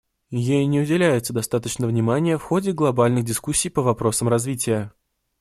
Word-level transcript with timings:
Ей 0.31 0.65
не 0.65 0.79
уделяется 0.81 1.31
достаточно 1.31 1.85
внимания 1.85 2.39
в 2.39 2.41
ходе 2.41 2.71
глобальных 2.71 3.23
дискуссий 3.23 3.69
по 3.69 3.83
вопросам 3.83 4.29
развития. 4.29 4.91